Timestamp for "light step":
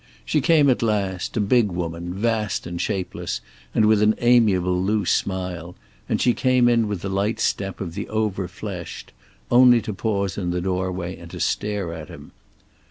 7.09-7.79